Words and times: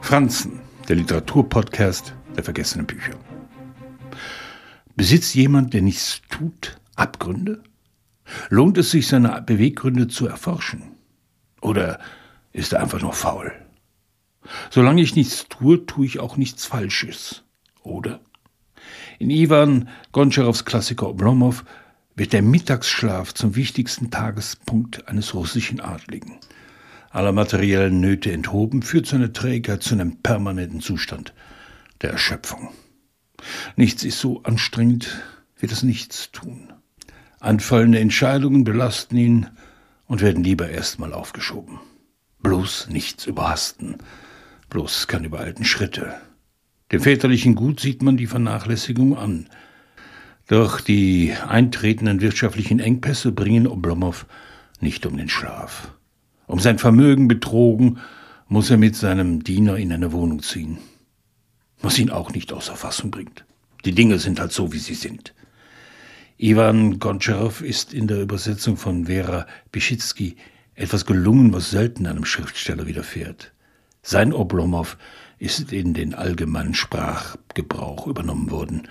Franzen, 0.00 0.60
der 0.88 0.96
Literaturpodcast 0.96 2.14
der 2.36 2.44
vergessenen 2.44 2.86
Bücher. 2.86 3.14
Besitzt 4.94 5.34
jemand, 5.34 5.74
der 5.74 5.82
nichts 5.82 6.22
tut, 6.30 6.78
Abgründe? 6.94 7.62
Lohnt 8.48 8.78
es 8.78 8.90
sich, 8.90 9.08
seine 9.08 9.42
Beweggründe 9.42 10.08
zu 10.08 10.26
erforschen? 10.26 10.82
Oder 11.60 11.98
ist 12.52 12.72
er 12.72 12.82
einfach 12.82 13.00
nur 13.00 13.12
faul? 13.12 13.52
Solange 14.70 15.02
ich 15.02 15.16
nichts 15.16 15.46
tue, 15.48 15.86
tue 15.86 16.06
ich 16.06 16.20
auch 16.20 16.36
nichts 16.36 16.66
Falsches. 16.66 17.42
Oder? 17.82 18.20
In 19.18 19.30
Ivan 19.30 19.88
Goncharows 20.12 20.64
Klassiker 20.64 21.08
Oblomov 21.08 21.64
wird 22.14 22.32
der 22.32 22.42
Mittagsschlaf 22.42 23.34
zum 23.34 23.56
wichtigsten 23.56 24.10
Tagespunkt 24.10 25.08
eines 25.08 25.34
russischen 25.34 25.80
Adligen. 25.80 26.38
Aller 27.10 27.32
materiellen 27.32 28.00
Nöte 28.00 28.32
enthoben, 28.32 28.82
führt 28.82 29.06
seine 29.06 29.32
Trägheit 29.32 29.82
zu 29.82 29.94
einem 29.94 30.18
permanenten 30.18 30.80
Zustand 30.80 31.32
der 32.02 32.10
Erschöpfung. 32.10 32.70
Nichts 33.76 34.04
ist 34.04 34.18
so 34.18 34.42
anstrengend 34.42 35.22
wie 35.58 35.66
das 35.66 35.82
Nichtstun. 35.82 36.72
Anfallende 37.40 37.98
Entscheidungen 37.98 38.64
belasten 38.64 39.16
ihn 39.16 39.46
und 40.06 40.20
werden 40.20 40.44
lieber 40.44 40.68
erstmal 40.68 41.12
aufgeschoben. 41.12 41.78
Bloß 42.42 42.88
nichts 42.90 43.26
überhasten, 43.26 43.98
bloß 44.70 45.06
keine 45.06 45.26
übereilten 45.26 45.64
Schritte. 45.64 46.14
Dem 46.92 47.00
väterlichen 47.00 47.54
Gut 47.54 47.80
sieht 47.80 48.02
man 48.02 48.16
die 48.16 48.26
Vernachlässigung 48.26 49.16
an. 49.16 49.48
Doch 50.46 50.80
die 50.80 51.34
eintretenden 51.46 52.20
wirtschaftlichen 52.20 52.78
Engpässe 52.78 53.32
bringen 53.32 53.66
Oblomov 53.66 54.26
nicht 54.80 55.04
um 55.06 55.16
den 55.16 55.28
Schlaf. 55.28 55.88
Um 56.46 56.60
sein 56.60 56.78
Vermögen 56.78 57.28
betrogen, 57.28 57.98
muss 58.48 58.70
er 58.70 58.76
mit 58.76 58.94
seinem 58.94 59.42
Diener 59.42 59.76
in 59.76 59.92
eine 59.92 60.12
Wohnung 60.12 60.42
ziehen. 60.42 60.78
Was 61.80 61.98
ihn 61.98 62.10
auch 62.10 62.32
nicht 62.32 62.52
außer 62.52 62.76
Fassung 62.76 63.10
bringt. 63.10 63.44
Die 63.84 63.92
Dinge 63.92 64.18
sind 64.18 64.40
halt 64.40 64.52
so, 64.52 64.72
wie 64.72 64.78
sie 64.78 64.94
sind. 64.94 65.34
Ivan 66.38 66.98
Goncharow 66.98 67.62
ist 67.62 67.94
in 67.94 68.06
der 68.08 68.20
Übersetzung 68.20 68.76
von 68.76 69.06
Vera 69.06 69.46
Bischitzky 69.72 70.36
etwas 70.74 71.06
gelungen, 71.06 71.52
was 71.52 71.70
selten 71.70 72.06
einem 72.06 72.24
Schriftsteller 72.24 72.86
widerfährt. 72.86 73.52
Sein 74.02 74.32
Oblomov 74.32 74.98
ist 75.38 75.72
in 75.72 75.94
den 75.94 76.14
allgemeinen 76.14 76.74
Sprachgebrauch 76.74 78.06
übernommen 78.06 78.50
worden, 78.50 78.88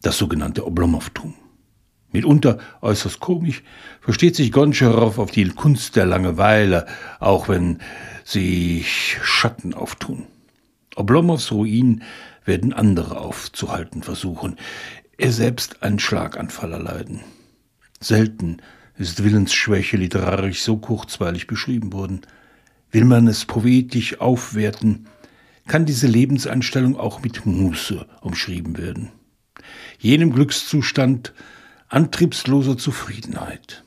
das 0.00 0.18
sogenannte 0.18 0.66
Oblomowtum. 0.66 1.34
Mitunter 2.12 2.58
äußerst 2.80 3.20
komisch 3.20 3.62
versteht 4.00 4.36
sich 4.36 4.52
Goncharow 4.52 5.18
auf 5.18 5.30
die 5.30 5.48
Kunst 5.48 5.96
der 5.96 6.06
Langeweile, 6.06 6.86
auch 7.20 7.48
wenn 7.48 7.78
sich 8.24 9.18
Schatten 9.22 9.74
auftun. 9.74 10.24
Oblomows 10.94 11.50
Ruin 11.52 12.02
werden 12.44 12.72
andere 12.72 13.18
aufzuhalten 13.18 14.02
versuchen, 14.02 14.56
er 15.16 15.32
selbst 15.32 15.82
einen 15.82 15.98
Schlaganfall 15.98 16.72
erleiden. 16.72 17.20
Selten 18.00 18.58
ist 18.98 19.24
Willensschwäche 19.24 19.96
literarisch 19.96 20.62
so 20.62 20.76
kurzweilig 20.76 21.46
beschrieben 21.46 21.92
worden. 21.92 22.22
Will 22.90 23.04
man 23.04 23.26
es 23.28 23.44
poetisch 23.44 24.20
aufwerten, 24.20 25.06
kann 25.66 25.86
diese 25.86 26.08
Lebenseinstellung 26.08 26.96
auch 26.96 27.22
mit 27.22 27.46
Muße 27.46 28.06
umschrieben 28.20 28.76
werden. 28.76 29.10
Jenem 29.98 30.32
Glückszustand 30.32 31.32
antriebsloser 31.92 32.78
Zufriedenheit. 32.78 33.84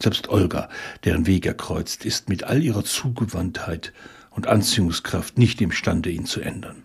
Selbst 0.00 0.28
Olga, 0.28 0.68
deren 1.04 1.26
Weg 1.26 1.44
er 1.44 1.54
kreuzt, 1.54 2.04
ist 2.04 2.28
mit 2.28 2.44
all 2.44 2.62
ihrer 2.62 2.84
Zugewandtheit 2.84 3.92
und 4.30 4.46
Anziehungskraft 4.46 5.36
nicht 5.36 5.60
imstande, 5.60 6.10
ihn 6.10 6.26
zu 6.26 6.40
ändern. 6.40 6.84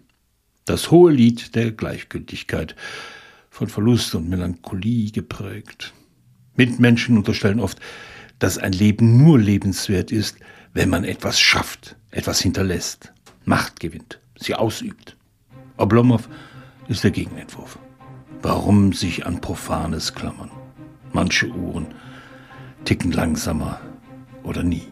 Das 0.66 0.90
hohe 0.90 1.12
Lied 1.12 1.54
der 1.56 1.72
Gleichgültigkeit, 1.72 2.76
von 3.52 3.68
Verlust 3.68 4.16
und 4.16 4.30
Melancholie 4.30 5.12
geprägt. 5.12 5.94
Mitmenschen 6.56 7.18
unterstellen 7.18 7.60
oft, 7.60 7.80
dass 8.40 8.58
ein 8.58 8.72
Leben 8.72 9.24
nur 9.24 9.38
lebenswert 9.38 10.12
ist, 10.12 10.38
wenn 10.74 10.90
man 10.90 11.04
etwas 11.04 11.40
schafft, 11.40 11.98
etwas 12.10 12.40
hinterlässt, 12.40 13.14
Macht 13.44 13.80
gewinnt, 13.80 14.20
sie 14.40 14.56
ausübt. 14.56 15.18
Oblomov 15.78 16.30
ist 16.88 17.04
der 17.04 17.12
Gegenentwurf. 17.12 17.78
Warum 18.42 18.94
sich 18.94 19.26
an 19.28 19.40
Profanes 19.40 20.16
klammern? 20.16 20.50
Manche 21.14 21.48
Uhren 21.50 21.88
ticken 22.86 23.12
langsamer 23.12 23.80
oder 24.44 24.64
nie. 24.64 24.88